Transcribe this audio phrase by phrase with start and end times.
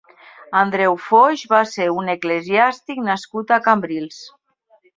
[0.61, 4.21] Andreu Foix va ser un eclesiàstic nascut a Cambrils.